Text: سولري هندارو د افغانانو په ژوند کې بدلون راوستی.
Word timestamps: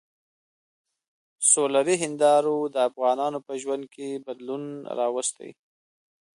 سولري 1.51 1.95
هندارو 2.03 2.57
د 2.73 2.75
افغانانو 2.89 3.39
په 3.47 3.53
ژوند 3.61 3.83
کې 3.93 4.21
بدلون 4.25 4.63
راوستی. 4.99 5.49